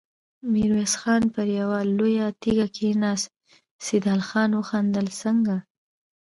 [0.51, 3.27] ميرويس خان پر يوه لويه تيږه کېناست،
[3.85, 5.55] سيدال خان وخندل: څنګه!